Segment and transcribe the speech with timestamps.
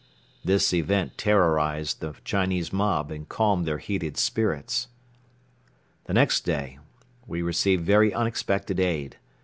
[0.43, 4.87] This event terrorized the Chinese mob and calmed their heated spirits.
[6.05, 6.79] The next day
[7.27, 9.17] we received very unexpected aid.